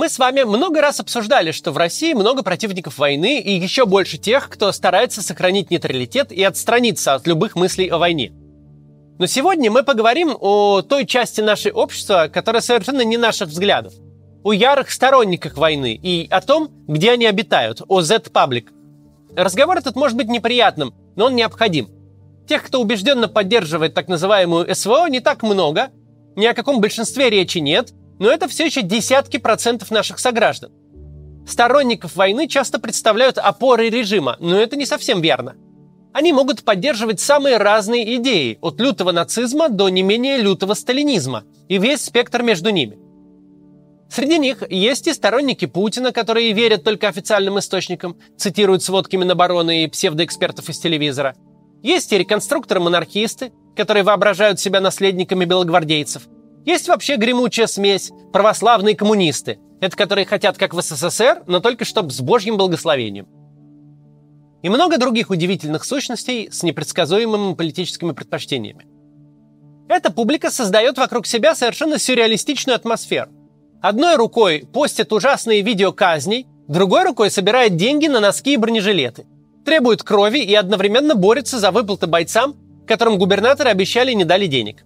Мы 0.00 0.08
с 0.08 0.18
вами 0.18 0.44
много 0.44 0.80
раз 0.80 0.98
обсуждали, 0.98 1.50
что 1.52 1.72
в 1.72 1.76
России 1.76 2.14
много 2.14 2.42
противников 2.42 2.96
войны 2.96 3.38
и 3.38 3.52
еще 3.52 3.84
больше 3.84 4.16
тех, 4.16 4.48
кто 4.48 4.72
старается 4.72 5.20
сохранить 5.20 5.70
нейтралитет 5.70 6.32
и 6.32 6.42
отстраниться 6.42 7.12
от 7.12 7.26
любых 7.26 7.54
мыслей 7.54 7.88
о 7.88 7.98
войне. 7.98 8.32
Но 9.18 9.26
сегодня 9.26 9.70
мы 9.70 9.82
поговорим 9.82 10.34
о 10.40 10.80
той 10.80 11.04
части 11.04 11.42
нашей 11.42 11.70
общества, 11.70 12.30
которая 12.32 12.62
совершенно 12.62 13.02
не 13.02 13.18
наших 13.18 13.50
взглядов. 13.50 13.92
О 14.42 14.54
ярых 14.54 14.90
сторонниках 14.90 15.58
войны 15.58 16.00
и 16.02 16.26
о 16.30 16.40
том, 16.40 16.70
где 16.88 17.10
они 17.10 17.26
обитают, 17.26 17.82
о 17.86 18.00
Z-Public. 18.00 18.68
Разговор 19.36 19.76
этот 19.76 19.96
может 19.96 20.16
быть 20.16 20.28
неприятным, 20.28 20.94
но 21.14 21.26
он 21.26 21.36
необходим. 21.36 21.90
Тех, 22.48 22.62
кто 22.62 22.80
убежденно 22.80 23.28
поддерживает 23.28 23.92
так 23.92 24.08
называемую 24.08 24.74
СВО, 24.74 25.08
не 25.10 25.20
так 25.20 25.42
много, 25.42 25.90
ни 26.36 26.46
о 26.46 26.54
каком 26.54 26.80
большинстве 26.80 27.28
речи 27.28 27.58
нет, 27.58 27.92
но 28.20 28.30
это 28.30 28.46
все 28.46 28.66
еще 28.66 28.82
десятки 28.82 29.38
процентов 29.38 29.90
наших 29.90 30.20
сограждан. 30.20 30.70
Сторонников 31.48 32.14
войны 32.14 32.46
часто 32.46 32.78
представляют 32.78 33.38
опорой 33.38 33.90
режима, 33.90 34.36
но 34.38 34.56
это 34.56 34.76
не 34.76 34.86
совсем 34.86 35.20
верно. 35.20 35.56
Они 36.12 36.32
могут 36.32 36.62
поддерживать 36.62 37.18
самые 37.18 37.56
разные 37.56 38.16
идеи, 38.16 38.58
от 38.60 38.78
лютого 38.78 39.10
нацизма 39.10 39.68
до 39.68 39.88
не 39.88 40.02
менее 40.02 40.36
лютого 40.36 40.74
сталинизма, 40.74 41.44
и 41.68 41.78
весь 41.78 42.04
спектр 42.04 42.42
между 42.42 42.70
ними. 42.70 42.98
Среди 44.10 44.38
них 44.38 44.64
есть 44.68 45.06
и 45.06 45.14
сторонники 45.14 45.66
Путина, 45.66 46.12
которые 46.12 46.52
верят 46.52 46.84
только 46.84 47.08
официальным 47.08 47.58
источникам, 47.58 48.18
цитируют 48.36 48.82
сводки 48.82 49.16
Минобороны 49.16 49.84
и 49.84 49.88
псевдоэкспертов 49.88 50.68
из 50.68 50.78
телевизора. 50.78 51.36
Есть 51.82 52.12
и 52.12 52.18
реконструкторы-монархисты, 52.18 53.52
которые 53.76 54.02
воображают 54.02 54.60
себя 54.60 54.80
наследниками 54.80 55.44
белогвардейцев. 55.44 56.24
Есть 56.64 56.88
вообще 56.88 57.16
гремучая 57.16 57.66
смесь– 57.66 58.10
православные 58.32 58.96
коммунисты. 58.96 59.58
Это 59.80 59.96
которые 59.96 60.26
хотят 60.26 60.58
как 60.58 60.74
в 60.74 60.80
СССР, 60.82 61.44
но 61.46 61.60
только 61.60 61.84
чтобы 61.84 62.10
с 62.10 62.20
божьим 62.20 62.56
благословением– 62.56 63.28
и 64.62 64.68
много 64.68 64.98
других 64.98 65.30
удивительных 65.30 65.84
сущностей 65.84 66.50
с 66.50 66.62
непредсказуемыми 66.62 67.54
политическими 67.54 68.12
предпочтениями. 68.12 68.86
Эта 69.88 70.12
публика 70.12 70.50
создает 70.50 70.98
вокруг 70.98 71.26
себя 71.26 71.54
совершенно 71.54 71.98
сюрреалистичную 71.98 72.76
атмосферу. 72.76 73.30
Одной 73.82 74.16
рукой 74.16 74.66
постит 74.72 75.12
ужасные 75.12 75.62
видео 75.62 75.92
казней, 75.92 76.46
другой 76.68 77.04
рукой 77.04 77.30
собирает 77.30 77.76
деньги 77.76 78.06
на 78.06 78.20
носки 78.20 78.54
и 78.54 78.56
бронежилеты, 78.56 79.26
требует 79.64 80.02
крови 80.02 80.40
и 80.40 80.54
одновременно 80.54 81.14
борется 81.14 81.58
за 81.58 81.70
выплаты 81.70 82.06
бойцам, 82.06 82.54
которым 82.86 83.18
губернаторы 83.18 83.70
обещали 83.70 84.12
и 84.12 84.16
не 84.16 84.24
дали 84.24 84.46
денег. 84.46 84.84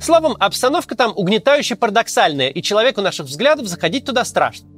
Словом, 0.00 0.36
обстановка 0.38 0.94
там 0.94 1.12
угнетающе 1.16 1.76
парадоксальная, 1.76 2.48
и 2.48 2.62
человеку 2.62 3.00
наших 3.00 3.26
взглядов 3.26 3.66
заходить 3.66 4.04
туда 4.04 4.24
страшно. 4.24 4.68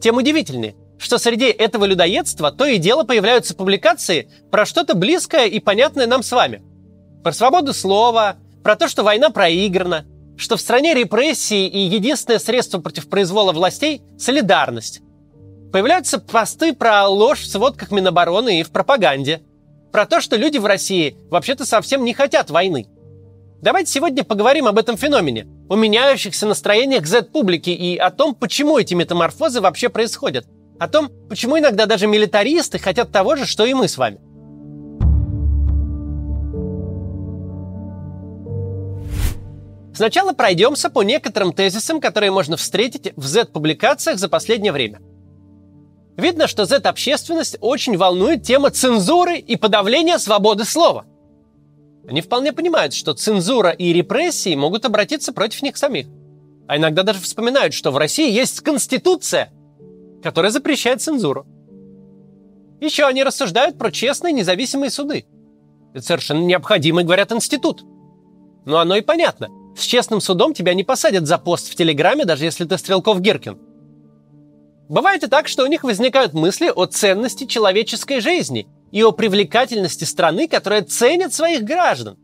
Тем 0.00 0.16
удивительнее, 0.16 0.74
что 0.98 1.18
среди 1.18 1.46
этого 1.46 1.84
людоедства 1.84 2.50
то 2.50 2.64
и 2.64 2.78
дело 2.78 3.04
появляются 3.04 3.54
публикации 3.54 4.30
про 4.50 4.64
что-то 4.64 4.94
близкое 4.94 5.46
и 5.46 5.60
понятное 5.60 6.06
нам 6.06 6.22
с 6.22 6.32
вами. 6.32 6.62
Про 7.22 7.32
свободу 7.32 7.72
слова, 7.72 8.36
про 8.64 8.76
то, 8.76 8.88
что 8.88 9.02
война 9.02 9.30
проиграна, 9.30 10.06
что 10.36 10.56
в 10.56 10.60
стране 10.60 10.94
репрессии 10.94 11.66
и 11.68 11.78
единственное 11.78 12.38
средство 12.38 12.80
против 12.80 13.08
произвола 13.08 13.52
властей– 13.52 14.02
солидарность. 14.18 15.00
Появляются 15.72 16.18
посты 16.18 16.74
про 16.74 17.06
ложь 17.08 17.40
в 17.40 17.50
сводках 17.50 17.90
Минобороны 17.90 18.60
и 18.60 18.62
в 18.62 18.70
пропаганде. 18.70 19.42
Про 19.90 20.06
то, 20.06 20.20
что 20.20 20.36
люди 20.36 20.58
в 20.58 20.66
России 20.66 21.16
вообще-то 21.30 21.64
совсем 21.64 22.04
не 22.04 22.14
хотят 22.14 22.50
войны. 22.50 22.86
Давайте 23.62 23.90
сегодня 23.90 24.24
поговорим 24.24 24.66
об 24.66 24.76
этом 24.76 24.98
феномене, 24.98 25.46
о 25.70 25.76
меняющихся 25.76 26.46
настроениях 26.46 27.06
Z-публики 27.06 27.70
и 27.70 27.96
о 27.96 28.10
том, 28.10 28.34
почему 28.34 28.78
эти 28.78 28.92
метаморфозы 28.92 29.62
вообще 29.62 29.88
происходят– 29.88 30.46
о 30.82 30.88
том, 30.88 31.10
почему 31.28 31.58
иногда 31.58 31.86
даже 31.86 32.08
милитаристы 32.08 32.78
хотят 32.80 33.12
того 33.12 33.36
же, 33.36 33.46
что 33.46 33.64
и 33.64 33.72
мы 33.72 33.86
с 33.86 33.96
вами. 33.96 34.18
Сначала 39.94 40.32
пройдемся 40.32 40.90
по 40.90 41.04
некоторым 41.04 41.52
тезисам, 41.52 42.00
которые 42.00 42.32
можно 42.32 42.56
встретить 42.56 43.12
в 43.14 43.26
Z-публикациях 43.26 44.18
за 44.18 44.28
последнее 44.28 44.72
время. 44.72 45.00
Видно, 46.16 46.48
что 46.48 46.64
Z-общественность 46.64 47.58
очень 47.60 47.96
волнует 47.96 48.42
тема 48.42 48.70
цензуры 48.70 49.38
и 49.38 49.54
подавления 49.54 50.18
свободы 50.18 50.64
слова. 50.64 51.06
Они 52.08 52.20
вполне 52.20 52.52
понимают, 52.52 52.94
что 52.94 53.14
цензура 53.14 53.70
и 53.70 53.92
репрессии 53.92 54.54
могут 54.54 54.84
обратиться 54.84 55.32
против 55.32 55.62
них 55.62 55.76
самих. 55.76 56.06
А 56.66 56.76
иногда 56.76 57.02
даже 57.02 57.20
вспоминают, 57.20 57.74
что 57.74 57.90
в 57.90 57.96
России 57.96 58.30
есть 58.30 58.60
Конституция– 58.60 59.52
которая 60.22 60.50
запрещает 60.50 61.02
цензуру. 61.02 61.46
Еще 62.80 63.04
они 63.04 63.22
рассуждают 63.22 63.76
про 63.76 63.90
честные 63.90 64.32
независимые 64.32 64.90
суды. 64.90 65.26
Это 65.92 66.04
совершенно 66.04 66.42
необходимый, 66.44 67.04
говорят, 67.04 67.32
институт. 67.32 67.84
Но 68.64 68.78
оно 68.78 68.96
и 68.96 69.02
понятно. 69.02 69.50
С 69.76 69.82
честным 69.82 70.20
судом 70.20 70.54
тебя 70.54 70.74
не 70.74 70.84
посадят 70.84 71.26
за 71.26 71.38
пост 71.38 71.70
в 71.70 71.74
Телеграме, 71.74 72.24
даже 72.24 72.44
если 72.44 72.64
ты 72.64 72.78
Стрелков 72.78 73.20
Гиркин. 73.20 73.58
Бывает 74.88 75.22
и 75.22 75.26
так, 75.26 75.48
что 75.48 75.64
у 75.64 75.66
них 75.66 75.84
возникают 75.84 76.32
мысли 76.32 76.70
о 76.74 76.86
ценности 76.86 77.44
человеческой 77.44 78.20
жизни 78.20 78.66
и 78.92 79.02
о 79.02 79.10
привлекательности 79.10 80.04
страны, 80.04 80.46
которая 80.46 80.82
ценит 80.82 81.34
своих 81.34 81.64
граждан. 81.64 82.18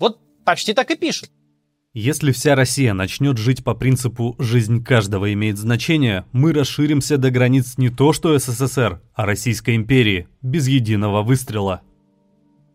Вот 0.00 0.18
почти 0.44 0.72
так 0.74 0.90
и 0.90 0.96
пишут. 0.96 1.30
Если 1.94 2.32
вся 2.32 2.54
Россия 2.54 2.92
начнет 2.94 3.38
жить 3.38 3.64
по 3.64 3.74
принципу 3.74 4.36
«жизнь 4.38 4.84
каждого 4.84 5.32
имеет 5.32 5.58
значение», 5.58 6.24
мы 6.32 6.52
расширимся 6.52 7.18
до 7.18 7.30
границ 7.30 7.74
не 7.76 7.90
то 7.90 8.12
что 8.12 8.38
СССР, 8.38 9.00
а 9.14 9.26
Российской 9.26 9.74
империи, 9.74 10.28
без 10.42 10.68
единого 10.68 11.22
выстрела. 11.22 11.82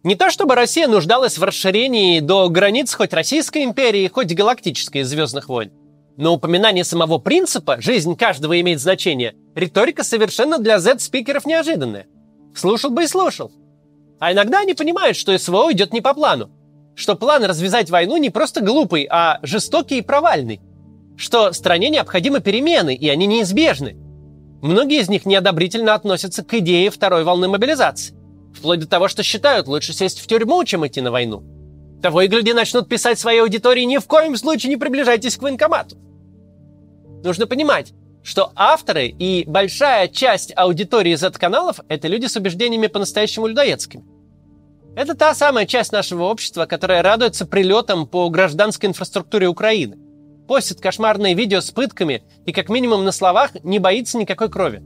Не 0.03 0.15
то 0.15 0.29
чтобы 0.29 0.55
Россия 0.55 0.87
нуждалась 0.87 1.37
в 1.37 1.43
расширении 1.43 2.19
до 2.19 2.49
границ 2.49 2.93
хоть 2.93 3.13
Российской 3.13 3.63
империи, 3.63 4.09
хоть 4.09 4.33
галактической 4.33 5.01
из 5.01 5.09
«Звездных 5.09 5.47
войн». 5.47 5.71
Но 6.17 6.33
упоминание 6.33 6.83
самого 6.83 7.17
принципа 7.17 7.81
«жизнь 7.81 8.15
каждого 8.15 8.59
имеет 8.59 8.81
значение» 8.81 9.35
риторика 9.55 10.03
совершенно 10.03 10.59
для 10.59 10.79
Z-спикеров 10.79 11.45
неожиданная. 11.45 12.07
Слушал 12.55 12.91
бы 12.91 13.03
и 13.03 13.07
слушал. 13.07 13.51
А 14.19 14.31
иногда 14.31 14.59
они 14.59 14.73
понимают, 14.73 15.17
что 15.17 15.37
СВО 15.37 15.71
идет 15.71 15.93
не 15.93 16.01
по 16.01 16.13
плану, 16.13 16.49
что 16.95 17.15
план 17.15 17.43
развязать 17.43 17.89
войну 17.89 18.17
не 18.17 18.29
просто 18.29 18.61
глупый, 18.61 19.07
а 19.09 19.39
жестокий 19.41 19.97
и 19.97 20.01
провальный. 20.01 20.61
Что 21.17 21.51
стране 21.53 21.89
необходимы 21.89 22.39
перемены, 22.39 22.95
и 22.95 23.09
они 23.09 23.25
неизбежны. 23.25 23.97
Многие 24.61 25.01
из 25.01 25.09
них 25.09 25.25
неодобрительно 25.25 25.93
относятся 25.93 26.43
к 26.43 26.53
идее 26.53 26.89
второй 26.89 27.23
волны 27.23 27.47
мобилизации. 27.47 28.15
Вплоть 28.55 28.79
до 28.79 28.87
того, 28.87 29.07
что 29.07 29.23
считают 29.23 29.67
лучше 29.67 29.93
сесть 29.93 30.19
в 30.19 30.27
тюрьму, 30.27 30.63
чем 30.63 30.85
идти 30.87 31.01
на 31.01 31.11
войну. 31.11 31.43
Того 32.01 32.21
и 32.21 32.27
гляди 32.27 32.53
начнут 32.53 32.87
писать 32.87 33.19
своей 33.19 33.41
аудитории 33.41 33.83
«Ни 33.83 33.97
в 33.97 34.05
коем 34.07 34.37
случае 34.37 34.69
не 34.69 34.77
приближайтесь 34.77 35.37
к 35.37 35.41
военкомату». 35.41 35.97
Нужно 37.23 37.47
понимать, 37.47 37.93
что 38.23 38.51
авторы 38.55 39.07
и 39.07 39.43
большая 39.45 40.07
часть 40.07 40.53
аудитории 40.55 41.13
Z-каналов– 41.15 41.81
это 41.89 42.07
люди 42.07 42.25
с 42.25 42.35
убеждениями 42.35 42.87
по-настоящему 42.87 43.47
людоедскими. 43.47 44.05
Это 44.95 45.15
та 45.15 45.33
самая 45.35 45.65
часть 45.65 45.91
нашего 45.91 46.23
общества, 46.23 46.65
которая 46.65 47.01
радуется 47.01 47.45
прилетам 47.45 48.07
по 48.07 48.29
гражданской 48.29 48.89
инфраструктуре 48.89 49.47
Украины. 49.47 49.97
Постит 50.47 50.79
кошмарные 50.79 51.33
видео 51.33 51.61
с 51.61 51.71
пытками 51.71 52.23
и, 52.45 52.51
как 52.51 52.69
минимум 52.69 53.03
на 53.03 53.11
словах, 53.11 53.51
не 53.63 53.79
боится 53.79 54.17
никакой 54.17 54.49
крови. 54.49 54.83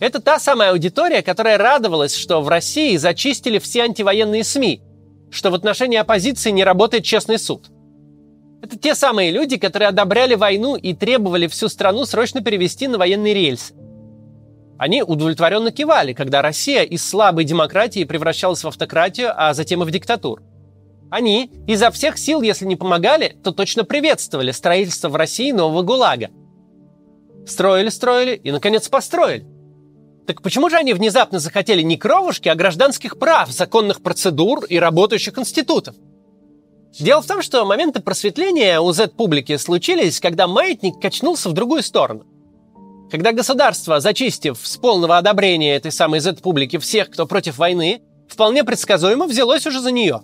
Это 0.00 0.20
та 0.20 0.38
самая 0.38 0.70
аудитория, 0.70 1.22
которая 1.22 1.58
радовалась, 1.58 2.14
что 2.14 2.40
в 2.40 2.48
России 2.48 2.96
зачистили 2.96 3.58
все 3.58 3.82
антивоенные 3.82 4.44
СМИ, 4.44 4.80
что 5.30 5.50
в 5.50 5.54
отношении 5.54 5.98
оппозиции 5.98 6.50
не 6.50 6.62
работает 6.62 7.04
честный 7.04 7.38
суд. 7.38 7.68
Это 8.62 8.76
те 8.76 8.94
самые 8.94 9.30
люди, 9.30 9.56
которые 9.56 9.88
одобряли 9.88 10.34
войну 10.34 10.76
и 10.76 10.94
требовали 10.94 11.46
всю 11.46 11.68
страну 11.68 12.04
срочно 12.04 12.40
перевести 12.40 12.88
на 12.88 12.98
военные 12.98 13.34
рельсы. 13.34 13.74
Они 14.78 15.02
удовлетворенно 15.02 15.72
кивали, 15.72 16.12
когда 16.12 16.42
Россия 16.42 16.82
из 16.82 17.04
слабой 17.04 17.44
демократии 17.44 18.04
превращалась 18.04 18.62
в 18.62 18.68
автократию, 18.68 19.32
а 19.36 19.52
затем 19.54 19.82
и 19.82 19.86
в 19.86 19.90
диктатуру. 19.90 20.42
Они 21.10 21.50
изо 21.66 21.90
всех 21.90 22.18
сил, 22.18 22.42
если 22.42 22.64
не 22.64 22.76
помогали, 22.76 23.36
то 23.42 23.52
точно 23.52 23.84
приветствовали 23.84 24.50
строительство 24.50 25.08
в 25.08 25.16
России 25.16 25.52
нового 25.52 25.82
ГУЛАГа. 25.82 26.30
Строили, 27.46 27.88
строили 27.88 28.36
и, 28.36 28.52
наконец, 28.52 28.88
построили. 28.88 29.46
Так 30.26 30.42
почему 30.42 30.68
же 30.68 30.76
они 30.76 30.92
внезапно 30.92 31.38
захотели 31.38 31.80
не 31.80 31.96
кровушки, 31.96 32.50
а 32.50 32.54
гражданских 32.54 33.18
прав, 33.18 33.50
законных 33.50 34.02
процедур 34.02 34.64
и 34.66 34.78
работающих 34.78 35.38
институтов? 35.38 35.96
Дело 36.98 37.22
в 37.22 37.26
том, 37.26 37.42
что 37.42 37.64
моменты 37.64 38.00
просветления 38.00 38.80
у 38.80 38.92
Z-публики 38.92 39.56
случились, 39.56 40.20
когда 40.20 40.46
маятник 40.46 41.00
качнулся 41.00 41.48
в 41.48 41.52
другую 41.52 41.82
сторону– 41.82 42.24
когда 43.10 43.32
государство, 43.32 44.00
зачистив 44.00 44.58
с 44.62 44.76
полного 44.76 45.16
одобрения 45.16 45.76
этой 45.76 45.92
самой 45.92 46.20
Z-публики 46.20 46.78
всех, 46.78 47.10
кто 47.10 47.26
против 47.26 47.56
войны, 47.56 48.02
вполне 48.28 48.64
предсказуемо 48.64 49.26
взялось 49.26 49.66
уже 49.66 49.80
за 49.80 49.90
нее. 49.90 50.20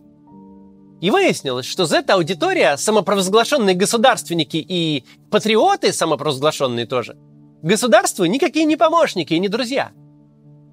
И 1.01 1.11
выяснилось, 1.11 1.67
что 1.67 1.87
Z-аудитория, 1.87 2.77
самопровозглашенные 2.77 3.75
государственники 3.75 4.57
и 4.57 5.05
патриоты, 5.31 5.93
самопровозглашенные 5.93 6.87
тоже, 6.87 7.17
государству 7.63 8.27
никакие 8.27 8.67
не 8.67 8.77
помощники 8.77 9.33
и 9.33 9.39
не 9.39 9.49
друзья. 9.49 9.93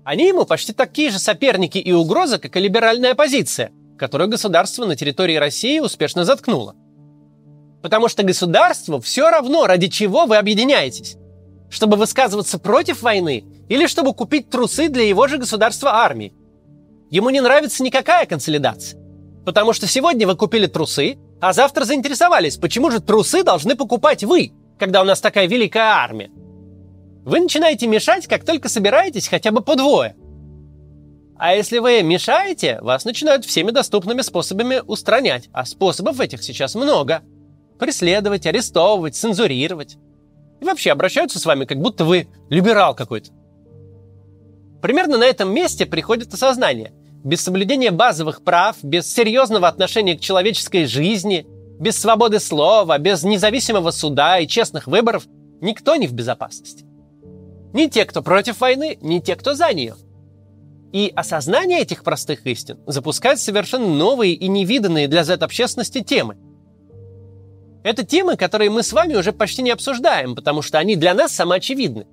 Они 0.04 0.28
ему 0.28 0.46
почти 0.46 0.74
такие 0.74 1.12
же 1.12 1.20
соперники 1.20 1.78
и 1.78 1.94
угрозы, 1.94 2.40
как 2.40 2.58
и 2.58 2.60
либеральная 2.60 3.12
оппозиция, 3.12 3.72
которую 4.02 4.32
государство 4.32 4.86
на 4.86 4.96
территории 4.96 5.36
России 5.36 5.78
успешно 5.78 6.26
заткнуло. 6.26 6.76
Потому 7.84 8.08
что 8.08 8.24
государству 8.24 9.00
все 9.00 9.30
равно, 9.30 9.68
ради 9.68 9.90
чего 9.90 10.26
вы 10.26 10.38
объединяетесь. 10.38 11.18
Чтобы 11.70 11.98
высказываться 11.98 12.58
против 12.58 13.04
войны 13.04 13.46
или 13.70 13.86
чтобы 13.86 14.16
купить 14.16 14.50
трусы 14.50 14.90
для 14.90 15.04
его 15.04 15.28
же 15.28 15.38
государства 15.38 15.98
армии. 15.98 16.34
Ему 17.12 17.30
не 17.30 17.42
нравится 17.42 17.84
никакая 17.84 18.26
консолидация. 18.26 19.00
Потому 19.46 19.72
что 19.72 19.86
сегодня 19.86 20.26
вы 20.26 20.36
купили 20.36 20.66
трусы, 20.66 21.20
а 21.40 21.54
завтра 21.54 21.86
заинтересовались, 21.86 22.58
почему 22.58 22.90
же 22.90 23.02
трусы 23.02 23.44
должны 23.44 23.76
покупать 23.76 24.24
вы, 24.24 24.52
когда 24.80 25.04
у 25.04 25.06
нас 25.06 25.22
такая 25.22 25.46
великая 25.46 25.94
армия. 25.94 26.32
Вы 27.24 27.40
начинаете 27.40 27.86
мешать, 27.86 28.26
как 28.26 28.46
только 28.46 28.68
собираетесь 28.68 29.28
хотя 29.28 29.52
бы 29.52 29.62
по 29.62 29.76
двое. 29.76 30.16
А 31.44 31.56
если 31.56 31.80
вы 31.80 32.04
мешаете, 32.04 32.78
вас 32.82 33.04
начинают 33.04 33.46
всеми 33.46 33.72
доступными 33.72 34.22
способами 34.22 34.84
устранять. 34.86 35.50
А 35.52 35.66
способов 35.66 36.20
этих 36.20 36.44
сейчас 36.44 36.76
много. 36.76 37.24
Преследовать, 37.80 38.46
арестовывать, 38.46 39.16
цензурировать. 39.16 39.98
И 40.62 40.66
вообще 40.66 40.92
обращаются 40.92 41.40
с 41.40 41.46
вами, 41.48 41.66
как 41.66 41.80
будто 41.80 42.06
вы 42.06 42.28
либерал 42.52 42.94
какой-то. 42.94 43.32
Примерно 44.84 45.18
на 45.18 45.24
этом 45.24 45.52
месте 45.52 45.88
приходит 45.88 46.32
осознание– 46.32 46.94
без 47.24 47.42
соблюдения 47.42 47.90
базовых 47.90 48.44
прав, 48.44 48.78
без 48.84 49.12
серьезного 49.12 49.68
отношения 49.68 50.16
к 50.16 50.22
человеческой 50.22 50.86
жизни, 50.86 51.48
без 51.80 51.98
свободы 52.00 52.40
слова, 52.40 53.00
без 53.00 53.24
независимого 53.24 53.90
суда 53.90 54.38
и 54.38 54.48
честных 54.48 54.86
выборов 54.86 55.26
никто 55.60 55.96
не 55.96 56.06
в 56.06 56.14
безопасности. 56.14 56.86
Ни 57.74 57.88
те, 57.88 58.06
кто 58.06 58.22
против 58.22 58.60
войны, 58.60 59.00
ни 59.02 59.20
те, 59.20 59.36
кто 59.36 59.56
за 59.56 59.74
нее. 59.74 59.96
И 60.92 61.12
осознание 61.16 61.80
этих 61.80 62.04
простых 62.04 62.46
истин 62.46 62.80
запускает 62.86 63.40
совершенно 63.40 63.88
новые 63.88 64.34
и 64.34 64.48
невиданные 64.48 65.08
для 65.08 65.24
Z-общественности 65.24 66.02
темы. 66.02 66.38
Это 67.84 68.04
темы, 68.04 68.36
которые 68.36 68.70
мы 68.70 68.84
с 68.84 68.94
вами 68.94 69.16
уже 69.16 69.32
почти 69.32 69.62
не 69.62 69.72
обсуждаем, 69.72 70.36
потому 70.36 70.62
что 70.62 70.78
они 70.78 70.96
для 70.96 71.14
нас 71.14 71.32
самоочевидны. 71.32 72.08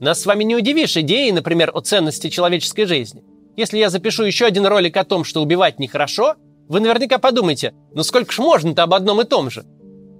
Нас 0.00 0.20
с 0.20 0.26
вами 0.26 0.44
не 0.44 0.56
удивишь 0.56 0.96
идеей, 0.96 1.32
например, 1.32 1.70
о 1.72 1.80
ценности 1.80 2.28
человеческой 2.28 2.86
жизни– 2.86 3.22
если 3.56 3.78
я 3.78 3.88
запишу 3.88 4.24
еще 4.24 4.46
один 4.46 4.66
ролик 4.66 4.96
о 4.96 5.04
том, 5.04 5.22
что 5.22 5.40
убивать 5.40 5.78
нехорошо, 5.78 6.34
вы 6.68 6.80
наверняка 6.80 7.18
подумаете, 7.18 7.72
ну 7.92 8.02
сколько 8.02 8.32
ж 8.32 8.38
можно-то 8.38 8.82
об 8.82 8.94
одном 8.94 9.20
и 9.20 9.24
том 9.24 9.48
же? 9.48 9.64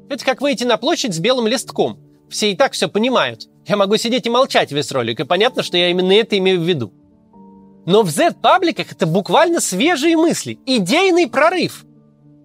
Это 0.08 0.24
как 0.24 0.40
выйти 0.40 0.62
на 0.64 0.76
площадь 0.76 1.14
с 1.14 1.18
белым 1.18 1.48
листком. 1.48 1.98
Все 2.30 2.52
и 2.52 2.56
так 2.56 2.72
все 2.72 2.88
понимают. 2.88 3.48
Я 3.66 3.76
могу 3.76 3.96
сидеть 3.96 4.26
и 4.26 4.30
молчать 4.30 4.70
весь 4.70 4.92
ролик, 4.92 5.18
и 5.18 5.24
понятно, 5.24 5.62
что 5.62 5.76
я 5.76 5.90
именно 5.90 6.12
это 6.12 6.38
имею 6.38 6.60
в 6.60 6.64
виду. 6.64 6.92
Но 7.86 8.02
в 8.02 8.10
Z-пабликах 8.10 8.92
это 8.92 9.06
буквально 9.06 9.60
свежие 9.60 10.16
мысли, 10.16 10.58
идейный 10.66 11.28
прорыв. 11.28 11.84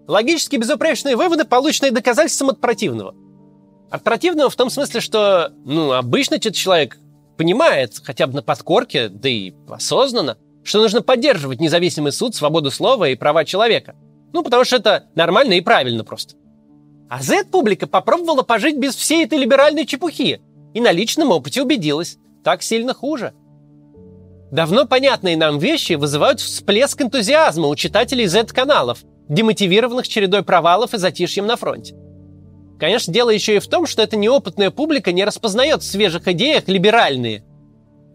Логически 0.08 0.58
безупречные 0.58 1.16
выводы, 1.16 1.46
полученные 1.46 1.92
доказательством 1.92 2.50
от 2.50 2.60
противного. 2.60 3.16
От 3.90 4.04
противного 4.04 4.50
в 4.50 4.56
том 4.56 4.70
смысле, 4.70 5.00
что, 5.00 5.52
ну, 5.66 5.94
обычно 5.94 6.36
этот 6.36 6.56
человек 6.56 6.98
понимает, 7.38 7.94
хотя 8.04 8.28
бы 8.28 8.34
на 8.34 8.42
подкорке, 8.42 9.08
да 9.08 9.30
и 9.30 9.54
осознанно, 9.70 10.38
что 10.64 10.82
нужно 10.82 11.02
поддерживать 11.02 11.62
независимый 11.62 12.12
суд, 12.12 12.36
свободу 12.36 12.70
слова 12.70 13.08
и 13.08 13.16
права 13.16 13.46
человека. 13.46 13.96
Ну, 14.34 14.44
потому 14.44 14.66
что 14.66 14.76
это 14.76 15.06
нормально 15.16 15.54
и 15.54 15.62
правильно 15.62 16.04
просто. 16.04 16.36
А 17.10 17.22
Z-публика 17.22 17.88
попробовала 17.88 18.44
пожить 18.44 18.78
без 18.78 18.96
всей 18.96 19.26
этой 19.26 19.40
либеральной 19.40 19.86
чепухи 19.86 20.42
и 20.74 20.82
на 20.82 20.92
личном 20.92 21.32
опыте 21.32 21.64
убедилась, 21.64 22.18
так 22.44 22.62
сильно 22.62 22.94
хуже. 22.94 23.34
Давно 24.52 24.86
понятные 24.86 25.38
нам 25.38 25.60
вещи 25.60 25.94
вызывают 25.94 26.40
всплеск 26.40 27.02
энтузиазма 27.02 27.68
у 27.68 27.76
читателей 27.76 28.26
Z-каналов, 28.26 29.00
демотивированных 29.28 30.08
чередой 30.08 30.44
провалов 30.44 30.94
и 30.94 30.98
затишьем 30.98 31.46
на 31.46 31.56
фронте. 31.56 31.96
Конечно, 32.80 33.14
дело 33.14 33.30
еще 33.30 33.58
и 33.58 33.60
в 33.60 33.68
том, 33.68 33.86
что 33.86 34.02
эта 34.02 34.16
неопытная 34.16 34.72
публика 34.72 35.12
не 35.12 35.24
распознает 35.24 35.84
в 35.84 35.86
свежих 35.86 36.28
идеях 36.28 36.68
либеральные, 36.68 37.44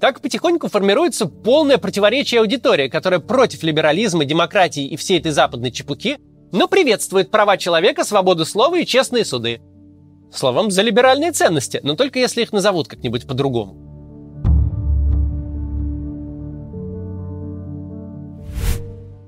так 0.01 0.21
потихоньку 0.21 0.69
формируется 0.69 1.27
полное 1.27 1.79
противоречие 1.79 2.41
аудитории, 2.41 2.89
которая 2.89 3.21
против 3.21 3.63
либерализма, 3.63 4.25
демократии 4.25 4.85
и 4.85 4.97
всей 4.97 5.19
этой 5.19 5.33
западной 5.33 5.71
чепуки, 5.71 6.19
но 6.53 6.69
приветствует 6.69 7.31
права 7.31 7.57
человека, 7.57 8.05
свободу 8.05 8.45
слова 8.45 8.79
и 8.79 8.87
честные 8.87 9.25
суды. 9.25 9.61
Словом, 10.33 10.71
за 10.71 10.83
либеральные 10.83 11.33
ценности, 11.33 11.81
но 11.83 11.95
только 11.95 12.19
если 12.19 12.43
их 12.43 12.53
назовут 12.53 12.89
как-нибудь 12.89 13.27
по-другому. 13.27 13.84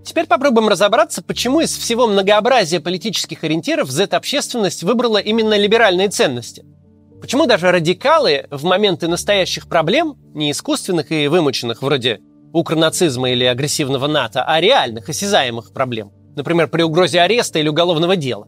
Теперь 0.07 0.27
попробуем 0.27 0.69
разобраться, 0.69 1.21
почему 1.21 1.61
из 1.61 1.77
всего 1.77 2.07
многообразия 2.07 2.81
политических 2.81 3.45
ориентиров 3.45 3.91
Z-общественность 3.91 4.85
выбрала 4.85 5.19
именно 5.19 5.59
либеральные 5.59 6.09
ценности– 6.09 6.65
Почему 7.21 7.47
даже 7.47 7.71
радикалы 7.73 8.47
в 8.51 8.65
моменты 8.65 9.09
настоящих 9.09 9.69
проблем, 9.69 10.17
не 10.35 10.51
искусственных 10.51 11.11
и 11.11 11.29
вымученных, 11.29 11.83
вроде 11.83 12.21
укронацизма 12.53 13.31
или 13.31 13.45
агрессивного 13.45 14.07
НАТО, 14.07 14.45
а 14.47 14.61
реальных, 14.61 15.09
осязаемых 15.09 15.73
проблем, 15.73 16.13
например, 16.37 16.69
при 16.69 16.83
угрозе 16.83 17.21
ареста 17.21 17.59
или 17.59 17.69
уголовного 17.69 18.17
дела. 18.17 18.47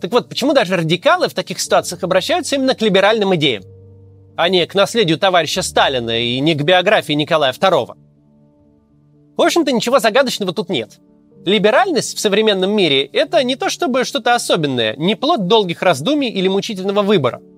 Так 0.00 0.12
вот, 0.12 0.28
почему 0.28 0.54
даже 0.54 0.76
радикалы 0.76 1.28
в 1.28 1.34
таких 1.34 1.60
ситуациях 1.60 2.02
обращаются 2.02 2.56
именно 2.56 2.74
к 2.74 2.82
либеральным 2.82 3.34
идеям, 3.36 3.62
а 4.36 4.48
не 4.48 4.66
к 4.66 4.74
наследию 4.74 5.18
товарища 5.18 5.62
Сталина 5.62 6.18
и 6.18 6.40
не 6.40 6.54
к 6.54 6.62
биографии 6.62 7.12
Николая 7.12 7.52
II? 7.52 7.94
В 9.36 9.42
общем-то, 9.42 9.72
ничего 9.72 9.98
загадочного 9.98 10.52
тут 10.52 10.68
нет. 10.68 10.98
Либеральность 11.44 12.16
в 12.16 12.20
современном 12.20 12.72
мире– 12.72 13.04
это 13.12 13.42
не 13.44 13.56
то 13.56 13.68
чтобы 13.70 14.04
что-то 14.04 14.34
особенное, 14.34 14.96
не 14.96 15.14
плод 15.14 15.46
долгих 15.46 15.82
раздумий 15.82 16.30
или 16.30 16.48
мучительного 16.48 17.02
выбора– 17.02 17.40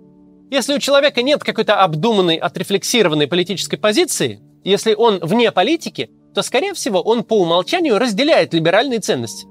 если 0.50 0.75
у 0.75 0.78
человека 0.78 1.20
нет 1.20 1.44
какой-то 1.44 1.82
обдуманной, 1.82 2.36
отрефлексированной 2.36 3.26
политической 3.26 3.76
позиции, 3.76 4.40
если 4.64 4.94
он 4.94 5.19
вне 5.20 5.52
политики, 5.52 6.10
то, 6.34 6.40
скорее 6.42 6.72
всего, 6.72 7.02
он 7.02 7.22
по 7.22 7.38
умолчанию 7.38 7.98
разделяет 7.98 8.54
либеральные 8.54 9.00
ценности. 9.00 9.46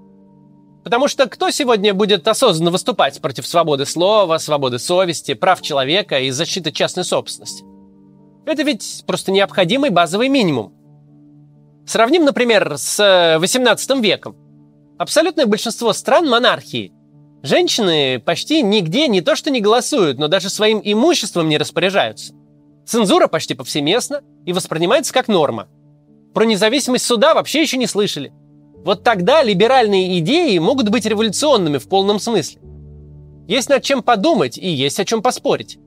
Потому 0.84 1.08
что 1.08 1.28
кто 1.28 1.52
сегодня 1.52 1.94
будет 1.94 2.28
осознанно 2.28 2.72
выступать 2.72 3.22
против 3.22 3.46
свободы 3.46 3.86
слова, 3.86 4.40
свободы 4.40 4.80
совести, 4.80 5.36
прав 5.36 5.62
человека 5.62 6.20
и 6.20 6.32
защиты 6.32 6.72
частной 6.72 7.04
собственности? 7.04 7.64
Это 8.46 8.64
ведь 8.64 9.04
просто 9.06 9.32
необходимый 9.32 9.92
базовый 9.92 10.30
минимум. 10.30 10.74
Сравним, 11.88 12.26
например, 12.26 12.78
с 12.78 13.38
18 13.40 13.90
э, 13.90 14.00
веком. 14.02 14.36
Абсолютное 15.00 15.46
большинство 15.46 15.94
стран 15.94 16.28
монархии 16.28 16.92
Женщины 17.44 18.20
почти 18.20 18.64
нигде 18.64 19.08
не 19.08 19.22
то 19.22 19.36
что 19.36 19.52
не 19.52 19.62
голосуют, 19.62 20.18
но 20.18 20.28
даже 20.28 20.50
своим 20.50 20.82
имуществом 20.84 21.48
не 21.48 21.58
распоряжаются. 21.58 22.34
Цензура 22.86 23.28
почти 23.28 23.54
повсеместна 23.54 24.22
и 24.46 24.54
воспринимается 24.54 25.14
как 25.14 25.28
норма. 25.28 25.68
Про 26.34 26.46
независимость 26.46 27.06
суда 27.06 27.34
вообще 27.34 27.62
еще 27.62 27.78
не 27.78 27.88
слышали. 27.88 28.34
Вот 28.84 29.04
тогда 29.04 29.44
либеральные 29.44 30.20
идеи 30.20 30.58
могут 30.58 30.90
быть 30.90 31.06
революционными 31.06 31.78
в 31.78 31.88
полном 31.88 32.20
смысле. 32.20 32.60
Есть 33.48 33.70
над 33.70 33.84
чем 33.84 34.02
подумать 34.02 34.58
и 34.58 34.68
есть 34.68 35.00
о 35.00 35.06
чем 35.06 35.22
поспорить. 35.22 35.78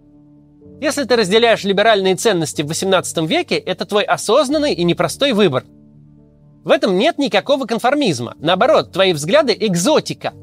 Если 0.80 1.04
ты 1.04 1.16
разделяешь 1.16 1.64
либеральные 1.64 2.16
ценности 2.16 2.62
в 2.62 2.68
18 2.68 3.28
веке, 3.28 3.56
это 3.56 3.84
твой 3.84 4.04
осознанный 4.04 4.72
и 4.72 4.84
непростой 4.84 5.32
выбор. 5.32 5.64
В 6.64 6.70
этом 6.70 6.98
нет 6.98 7.18
никакого 7.18 7.66
конформизма. 7.66 8.34
Наоборот, 8.38 8.92
твои 8.92 9.12
взгляды– 9.12 9.56
экзотика– 9.60 10.32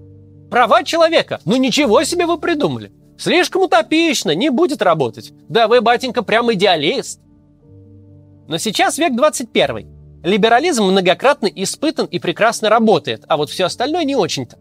Права 0.50 0.84
человека. 0.84 1.40
Ну 1.46 1.58
ничего 1.58 2.04
себе 2.04 2.26
вы 2.26 2.38
придумали. 2.38 2.92
Слишком 3.18 3.64
утопично, 3.64 4.34
не 4.34 4.50
будет 4.50 4.82
работать. 4.82 5.34
Да 5.50 5.68
вы, 5.68 5.82
батенька, 5.82 6.24
прям 6.24 6.54
идеалист. 6.54 7.20
Но 8.48 8.58
сейчас 8.58 8.98
век 8.98 9.16
21. 9.16 10.22
Либерализм 10.24 10.86
многократно 10.86 11.48
испытан 11.48 12.06
и 12.06 12.20
прекрасно 12.20 12.70
работает, 12.70 13.24
а 13.28 13.38
вот 13.38 13.50
все 13.50 13.66
остальное 13.66 14.04
не 14.04 14.16
очень-то. 14.16 14.58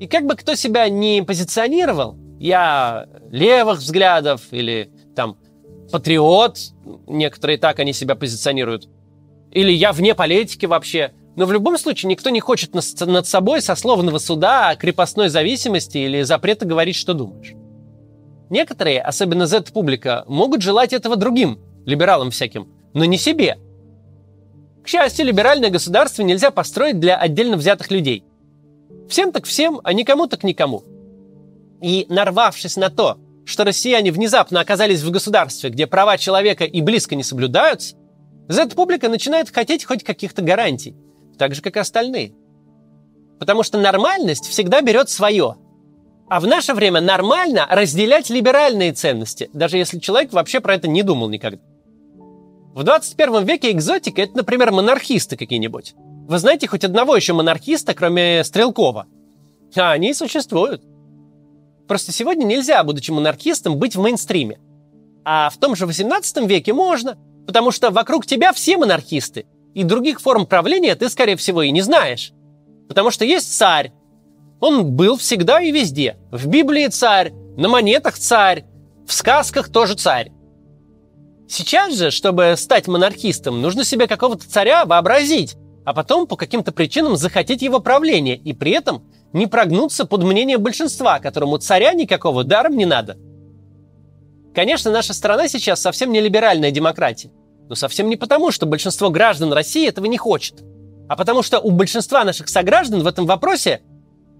И 0.00 0.06
как 0.06 0.24
бы 0.24 0.36
кто 0.36 0.54
себя 0.54 0.88
не 0.88 1.22
позиционировал, 1.22 2.16
я 2.38 3.06
левых 3.30 3.78
взглядов 3.78 4.42
или 4.50 4.90
там 5.14 5.36
патриот, 5.92 6.58
некоторые 7.06 7.58
так 7.58 7.78
они 7.78 7.92
себя 7.92 8.14
позиционируют, 8.14 8.88
или 9.54 9.72
я 9.72 9.92
вне 9.92 10.14
политики 10.14 10.66
вообще– 10.66 11.12
но 11.36 11.46
в 11.46 11.52
любом 11.52 11.78
случае 11.78 12.10
никто 12.10 12.30
не 12.30 12.40
хочет 12.40 12.74
над 12.74 13.26
собой 13.26 13.60
сословного 13.60 14.18
суда 14.18 14.76
крепостной 14.76 15.28
зависимости 15.28 15.98
или 15.98 16.22
запрета 16.22 16.64
говорить, 16.64 16.96
что 16.96 17.14
думаешь. 17.14 17.54
Некоторые, 18.50 19.00
особенно 19.00 19.46
Z-публика, 19.46 20.24
могут 20.28 20.62
желать 20.62 20.92
этого 20.92 21.16
другим, 21.16 21.58
либералам 21.86 22.30
всяким, 22.30 22.68
но 22.92 23.04
не 23.04 23.18
себе. 23.18 23.58
К 24.84 24.88
счастью, 24.88 25.26
либеральное 25.26 25.70
государство 25.70 26.22
нельзя 26.22 26.50
построить 26.50 27.00
для 27.00 27.16
отдельно 27.16 27.56
взятых 27.56 27.90
людей. 27.90 28.24
Всем 29.08 29.32
так 29.32 29.44
всем, 29.44 29.80
а 29.82 29.92
никому 29.92 30.26
так 30.26 30.44
никому. 30.44 30.84
И 31.82 32.06
нарвавшись 32.08 32.76
на 32.76 32.90
то, 32.90 33.18
что 33.44 33.64
россияне 33.64 34.12
внезапно 34.12 34.60
оказались 34.60 35.02
в 35.02 35.10
государстве, 35.10 35.70
где 35.70 35.86
права 35.86 36.16
человека 36.16 36.64
и 36.64 36.80
близко 36.80 37.14
не 37.14 37.22
соблюдаются, 37.22 37.96
Z-публика 38.48 39.08
начинает 39.08 39.50
хотеть 39.50 39.84
хоть 39.84 40.04
каких-то 40.04 40.42
гарантий, 40.42 40.96
так 41.38 41.54
же, 41.54 41.62
как 41.62 41.76
и 41.76 41.80
остальные. 41.80 42.34
Потому 43.38 43.62
что 43.62 43.78
нормальность 43.78 44.46
всегда 44.46 44.80
берет 44.80 45.08
свое. 45.08 45.56
А 46.28 46.40
в 46.40 46.46
наше 46.46 46.74
время 46.74 47.00
нормально 47.00 47.66
разделять 47.70 48.30
либеральные 48.30 48.92
ценности, 48.92 49.50
даже 49.52 49.76
если 49.76 49.98
человек 49.98 50.32
вообще 50.32 50.60
про 50.60 50.74
это 50.74 50.88
не 50.88 51.02
думал 51.02 51.28
никогда. 51.28 51.62
В 52.74 52.82
21 52.82 53.44
веке 53.44 53.70
экзотика– 53.70 54.22
это, 54.22 54.38
например, 54.38 54.72
монархисты 54.72 55.36
какие-нибудь. 55.36 55.94
Вы 56.26 56.38
знаете 56.38 56.66
хоть 56.66 56.84
одного 56.84 57.14
еще 57.14 57.32
монархиста, 57.32 57.94
кроме 57.94 58.42
Стрелкова? 58.42 59.06
А 59.76 59.92
они 59.92 60.10
и 60.10 60.14
существуют. 60.14 60.82
Просто 61.86 62.12
сегодня 62.12 62.44
нельзя, 62.44 62.82
будучи 62.82 63.10
монархистом, 63.10 63.78
быть 63.78 63.94
в 63.94 64.00
мейнстриме. 64.00 64.58
А 65.24 65.50
в 65.50 65.58
том 65.58 65.76
же 65.76 65.86
18 65.86 66.48
веке 66.48 66.72
можно, 66.72 67.18
потому 67.46 67.70
что 67.70 67.90
вокруг 67.90 68.26
тебя 68.26 68.52
все 68.52 68.76
монархисты, 68.76 69.46
и 69.74 69.84
других 69.84 70.20
форм 70.20 70.46
правления 70.46 70.94
ты, 70.94 71.08
скорее 71.08 71.36
всего, 71.36 71.62
и 71.62 71.70
не 71.70 71.82
знаешь. 71.82 72.32
Потому 72.88 73.10
что 73.10 73.24
есть 73.24 73.56
царь. 73.56 73.92
Он 74.60 74.92
был 74.92 75.16
всегда 75.16 75.60
и 75.60 75.72
везде. 75.72 76.16
В 76.30 76.46
Библии 76.46 76.86
царь, 76.88 77.32
на 77.56 77.68
монетах 77.68 78.18
царь, 78.18 78.64
в 79.06 79.12
сказках 79.12 79.70
тоже 79.70 79.94
царь. 79.94 80.30
Сейчас 81.48 81.94
же, 81.94 82.10
чтобы 82.10 82.54
стать 82.56 82.88
монархистом, 82.88 83.60
нужно 83.60 83.84
себе 83.84 84.06
какого-то 84.06 84.48
царя 84.48 84.86
вообразить, 84.86 85.56
а 85.84 85.92
потом 85.92 86.26
по 86.26 86.36
каким-то 86.36 86.72
причинам 86.72 87.16
захотеть 87.16 87.62
его 87.62 87.80
правления, 87.80 88.36
и 88.36 88.52
при 88.52 88.72
этом 88.72 89.04
не 89.32 89.46
прогнуться 89.46 90.06
под 90.06 90.22
мнение 90.22 90.56
большинства, 90.56 91.18
которому 91.18 91.58
царя 91.58 91.92
никакого 91.92 92.44
даром 92.44 92.76
не 92.76 92.86
надо. 92.86 93.18
Конечно, 94.54 94.90
наша 94.90 95.12
страна 95.14 95.48
сейчас 95.48 95.80
совсем 95.80 96.12
не 96.12 96.20
либеральная 96.20 96.70
демократия. 96.70 97.30
Но 97.68 97.74
совсем 97.74 98.08
не 98.08 98.16
потому, 98.16 98.50
что 98.50 98.66
большинство 98.66 99.10
граждан 99.10 99.52
России 99.52 99.88
этого 99.88 100.06
не 100.06 100.18
хочет, 100.18 100.62
а 101.08 101.16
потому 101.16 101.42
что 101.42 101.60
у 101.60 101.70
большинства 101.70 102.24
наших 102.24 102.48
сограждан 102.48 103.02
в 103.02 103.06
этом 103.06 103.26
вопросе, 103.26 103.80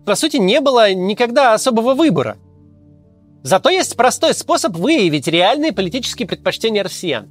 по 0.07 0.15
сути, 0.15 0.37
не 0.37 0.61
было 0.61 0.93
никогда 0.93 1.55
особого 1.55 1.95
выбора. 1.95 2.37
Зато 3.43 3.71
есть 3.71 3.97
простой 3.97 4.35
способ 4.35 4.77
выявить 4.77 5.27
реальные 5.27 5.73
политические 5.73 6.29
предпочтения 6.29 6.83
россиян. 6.83 7.29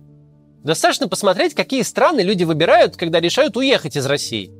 Достаточно 0.64 1.08
посмотреть, 1.08 1.54
какие 1.54 1.82
страны 1.82 2.22
люди 2.22 2.44
выбирают, 2.44 2.98
когда 2.98 3.20
решают 3.20 3.58
уехать 3.58 3.98
из 3.98 4.06
России. 4.06 4.52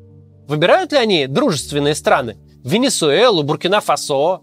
Выбирают 0.48 0.92
ли 0.92 0.98
они 0.98 1.28
дружественные 1.28 1.96
страны, 1.96 2.38
Венесуэлу, 2.64 3.44
Буркина-Фасо. 3.44 4.42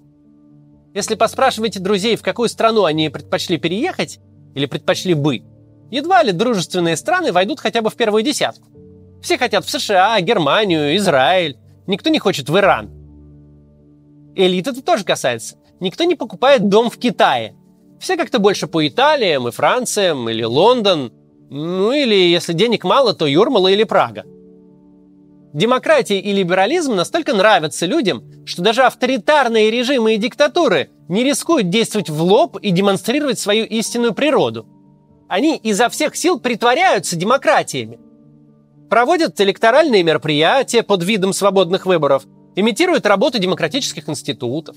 Если 0.94 1.14
поспрашиваете 1.14 1.78
друзей, 1.78 2.16
в 2.16 2.22
какую 2.22 2.48
страну 2.48 2.84
они 2.84 3.08
предпочли 3.10 3.58
переехать, 3.58 4.18
или 4.54 4.66
предпочли 4.66 5.14
бы, 5.14 5.42
едва 5.90 6.22
ли 6.22 6.32
дружественные 6.32 6.96
страны 6.96 7.32
войдут 7.32 7.60
хотя 7.60 7.82
бы 7.82 7.90
в 7.90 7.94
первую 7.94 8.22
десятку. 8.22 8.68
Все 9.22 9.38
хотят 9.38 9.64
в 9.64 9.70
США, 9.70 10.20
Германию, 10.20 10.96
Израиль. 10.96 11.58
Никто 11.86 12.10
не 12.10 12.18
хочет 12.18 12.48
в 12.48 12.56
Иран. 12.56 12.90
Элит 14.34 14.66
это 14.66 14.82
тоже 14.82 15.04
касается. 15.04 15.56
Никто 15.78 16.04
не 16.04 16.14
покупает 16.14 16.68
дом 16.68 16.90
в 16.90 16.98
Китае. 16.98 17.54
Все 18.00 18.16
как-то 18.16 18.38
больше 18.38 18.66
по 18.66 18.86
Италиям 18.86 19.46
и 19.46 19.50
Франциям, 19.50 20.28
или 20.28 20.42
Лондон. 20.42 21.12
Ну 21.50 21.92
или, 21.92 22.14
если 22.14 22.52
денег 22.52 22.84
мало, 22.84 23.12
то 23.12 23.26
Юрмала 23.26 23.68
или 23.68 23.84
Прага. 23.84 24.24
Демократия 25.52 26.20
и 26.20 26.32
либерализм 26.32 26.94
настолько 26.94 27.34
нравятся 27.34 27.86
людям, 27.86 28.22
что 28.46 28.62
даже 28.62 28.82
авторитарные 28.82 29.70
режимы 29.70 30.14
и 30.14 30.18
диктатуры 30.18 30.90
не 31.08 31.24
рискуют 31.24 31.70
действовать 31.70 32.08
в 32.08 32.22
лоб 32.22 32.56
и 32.58 32.70
демонстрировать 32.70 33.38
свою 33.40 33.64
истинную 33.64 34.14
природу. 34.14 34.66
Они 35.28 35.56
изо 35.56 35.88
всех 35.88 36.14
сил 36.14 36.38
притворяются 36.38 37.16
демократиями. 37.16 37.98
Проводят 38.88 39.40
электоральные 39.40 40.04
мероприятия 40.04 40.84
под 40.84 41.02
видом 41.02 41.32
свободных 41.32 41.84
выборов, 41.84 42.24
имитируют 42.54 43.06
работу 43.06 43.38
демократических 43.38 44.08
институтов. 44.08 44.76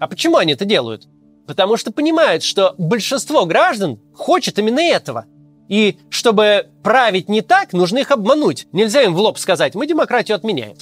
А 0.00 0.08
почему 0.08 0.36
они 0.36 0.54
это 0.54 0.64
делают? 0.64 1.06
Потому 1.46 1.76
что 1.76 1.92
понимают, 1.92 2.42
что 2.42 2.74
большинство 2.76 3.46
граждан 3.46 4.00
хочет 4.14 4.58
именно 4.58 4.80
этого– 4.80 5.26
и 5.68 5.98
чтобы 6.10 6.66
править 6.82 7.28
не 7.28 7.40
так, 7.40 7.72
нужно 7.72 7.98
их 7.98 8.10
обмануть. 8.10 8.66
Нельзя 8.72 9.02
им 9.02 9.14
в 9.14 9.18
лоб 9.18 9.38
сказать, 9.38 9.74
мы 9.74 9.86
демократию 9.86 10.36
отменяем. 10.36 10.76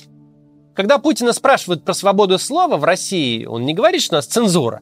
Когда 0.75 0.99
Путина 0.99 1.33
спрашивают 1.33 1.85
про 1.85 1.95
свободу 1.95 2.39
слова 2.39 2.77
в 2.77 2.85
России, 2.85 3.45
он 3.45 3.67
не 3.67 3.75
говорит, 3.75 4.03
что 4.03 4.15
у 4.15 4.19
нас 4.19 4.27
цензура. 4.27 4.81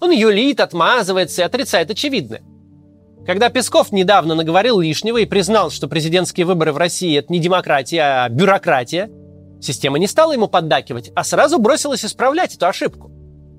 Он 0.00 0.10
юлит, 0.10 0.60
отмазывается 0.60 1.42
и 1.42 1.44
отрицает 1.44 1.90
очевидное. 1.90 2.42
Когда 3.26 3.48
Песков 3.48 3.90
недавно 3.90 4.34
наговорил 4.34 4.80
лишнего 4.80 5.18
и 5.18 5.24
признал, 5.24 5.70
что 5.70 5.88
президентские 5.88 6.46
выборы 6.46 6.72
в 6.72 6.76
России 6.76 7.18
это 7.18 7.32
не 7.32 7.38
демократия, 7.38 8.24
а 8.24 8.28
бюрократия, 8.28 9.10
система 9.60 9.98
не 9.98 10.06
стала 10.06 10.32
ему 10.32 10.46
поддакивать, 10.46 11.10
а 11.14 11.24
сразу 11.24 11.58
бросилась 11.58 12.04
исправлять 12.04 12.54
эту 12.54 12.66
ошибку. 12.66 13.10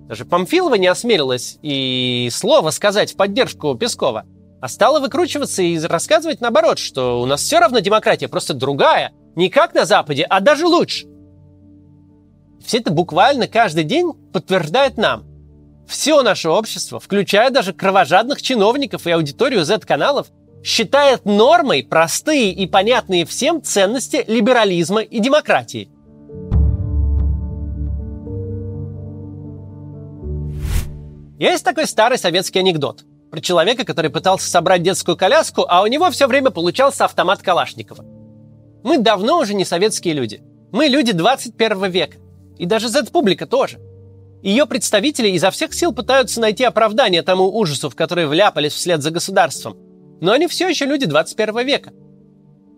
Даже 0.08 0.26
Памфилова 0.26 0.76
не 0.76 0.88
осмелилась 0.88 1.58
и 1.64 2.30
слово 2.32 2.70
сказать 2.70 3.14
в 3.14 3.16
поддержку 3.16 3.76
Пескова– 3.76 4.26
а 4.62 4.68
стала 4.68 5.00
выкручиваться 5.00 5.62
и 5.62 5.78
рассказывать 5.80 6.42
наоборот, 6.42 6.80
что 6.80 7.22
у 7.22 7.26
нас 7.26 7.42
все 7.42 7.60
равно 7.60 7.80
демократия, 7.80 8.28
просто 8.28 8.54
другая, 8.54 9.14
не 9.36 9.50
как 9.50 9.74
на 9.74 9.86
Западе, 9.86 10.24
а 10.24 10.40
даже 10.40 10.66
лучше. 10.66 11.08
Все 12.64 12.80
это 12.80 12.92
буквально 12.92 13.48
каждый 13.48 13.84
день 13.84 14.14
подтверждает 14.34 14.98
нам. 14.98 15.26
Все 15.88 16.24
наше 16.24 16.50
общество, 16.50 17.00
включая 17.00 17.52
даже 17.52 17.74
кровожадных 17.74 18.42
чиновников 18.42 19.06
и 19.06 19.12
аудиторию 19.12 19.64
Z-каналов, 19.64 20.28
считает 20.64 21.26
нормой 21.26 21.84
простые 21.84 22.52
и 22.52 22.66
понятные 22.66 23.26
всем 23.26 23.62
ценности 23.62 24.24
либерализма 24.28 25.02
и 25.02 25.20
демократии. 25.20 25.90
Есть 31.38 31.66
такой 31.66 31.86
старый 31.86 32.18
советский 32.18 32.60
анекдот– 32.60 33.04
про 33.36 33.42
человека, 33.42 33.84
который 33.84 34.10
пытался 34.10 34.50
собрать 34.50 34.82
детскую 34.82 35.18
коляску, 35.18 35.66
а 35.68 35.82
у 35.82 35.88
него 35.88 36.10
все 36.10 36.26
время 36.26 36.52
получался 36.52 37.04
автомат 37.04 37.42
Калашникова. 37.42 38.06
Мы 38.82 38.98
давно 38.98 39.40
уже 39.40 39.54
не 39.54 39.66
советские 39.66 40.14
люди. 40.14 40.42
Мы 40.72 40.86
люди 40.88 41.12
21 41.12 41.92
века. 41.92 42.18
И 42.58 42.66
даже 42.66 42.88
Z-публика 42.88 43.46
тоже. 43.46 43.78
Ее 44.42 44.66
представители 44.66 45.28
изо 45.32 45.52
всех 45.52 45.74
сил 45.74 45.92
пытаются 45.92 46.40
найти 46.40 46.64
оправдание 46.64 47.24
тому 47.24 47.54
ужасу, 47.54 47.90
в 47.90 47.96
который 47.96 48.26
вляпались 48.26 48.72
вслед 48.72 49.02
за 49.02 49.12
государством. 49.12 49.76
Но 50.22 50.32
они 50.32 50.48
все 50.48 50.70
еще 50.70 50.86
люди 50.86 51.06
21 51.06 51.66
века. 51.66 51.92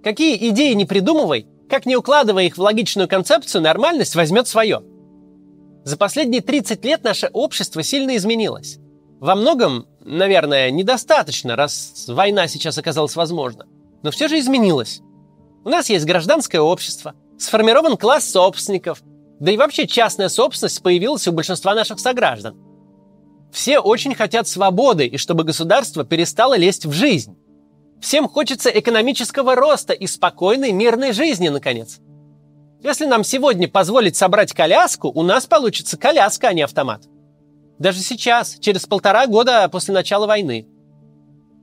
Какие 0.04 0.50
идеи 0.50 0.74
не 0.74 0.86
придумывай, 0.86 1.46
как 1.70 1.86
не 1.86 1.96
укладывая 1.96 2.46
их 2.46 2.58
в 2.58 2.62
логичную 2.62 3.08
концепцию, 3.08 3.62
нормальность 3.62 4.16
возьмет 4.16 4.48
свое. 4.48 4.82
За 5.84 5.98
последние 5.98 6.42
30 6.42 6.84
лет 6.84 7.04
наше 7.04 7.30
общество 7.32 7.84
сильно 7.84 8.16
изменилось. 8.16 8.80
Во 9.20 9.36
многом, 9.36 9.88
наверное, 10.08 10.72
недостаточно, 10.72 11.56
раз 11.56 12.06
война 12.08 12.48
сейчас 12.48 12.78
оказалась 12.78 13.16
возможна. 13.16 13.68
Но 14.04 14.12
все 14.12 14.28
же 14.28 14.40
изменилось. 14.40 15.02
У 15.64 15.70
нас 15.70 15.90
есть 15.90 16.06
гражданское 16.06 16.60
общество, 16.60 17.14
сформирован 17.38 17.98
класс 17.98 18.30
собственников, 18.30 19.04
да 19.40 19.52
и 19.52 19.58
вообще 19.58 19.86
частная 19.86 20.30
собственность 20.30 20.82
появилась 20.82 21.28
у 21.28 21.34
большинства 21.34 21.76
наших 21.76 22.00
сограждан. 22.00 22.56
Все 23.52 23.80
очень 23.80 24.16
хотят 24.16 24.48
свободы 24.48 25.06
и 25.06 25.18
чтобы 25.18 25.44
государство 25.44 26.06
перестало 26.06 26.58
лезть 26.58 26.86
в 26.86 26.94
жизнь. 26.94 27.38
Всем 28.02 28.28
хочется 28.28 28.70
экономического 28.70 29.56
роста 29.56 29.94
и 29.94 30.08
спокойной 30.08 30.72
мирной 30.72 31.12
жизни, 31.12 31.50
наконец. 31.50 32.00
Если 32.82 33.06
нам 33.06 33.24
сегодня 33.24 33.68
позволить 33.68 34.16
собрать 34.16 34.54
коляску, 34.54 35.10
у 35.10 35.24
нас 35.24 35.48
получится 35.48 35.98
коляска, 35.98 36.50
а 36.50 36.54
не 36.54 36.62
автомат. 36.62 37.04
Даже 37.80 38.00
сейчас, 38.00 38.58
через 38.60 38.86
полтора 38.86 39.28
года 39.28 39.68
после 39.70 39.94
начала 39.94 40.26
войны. 40.26 40.68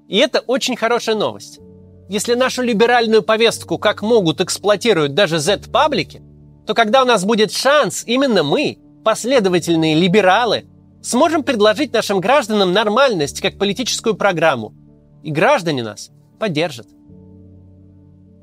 И 0.08 0.18
это 0.18 0.40
очень 0.40 0.76
хорошая 0.76 1.16
новость. 1.16 1.60
Если 2.08 2.34
нашу 2.34 2.62
либеральную 2.62 3.22
повестку 3.22 3.78
как 3.78 4.02
могут 4.02 4.40
эксплуатируют 4.40 5.14
даже 5.14 5.38
Z-паблики, 5.38 6.22
то 6.66 6.74
когда 6.74 7.02
у 7.02 7.06
нас 7.06 7.24
будет 7.24 7.50
шанс, 7.52 8.04
именно 8.06 8.42
мы, 8.42 8.78
последовательные 9.04 9.94
либералы, 9.94 10.66
сможем 11.02 11.42
предложить 11.42 11.92
нашим 11.92 12.20
гражданам 12.20 12.72
нормальность 12.72 13.40
как 13.40 13.58
политическую 13.58 14.14
программу. 14.14 14.74
И 15.22 15.30
граждане 15.30 15.82
нас 15.82 16.10
поддержат. 16.38 16.86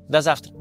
До 0.09 0.21
завтра. 0.21 0.53